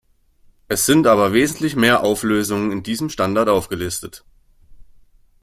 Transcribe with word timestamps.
Es 0.67 0.87
sind 0.87 1.05
aber 1.05 1.31
wesentlich 1.31 1.75
mehr 1.75 2.01
Auflösungen 2.03 2.71
in 2.71 2.81
diesem 2.81 3.11
Standard 3.11 3.49
aufgelistet. 3.49 4.25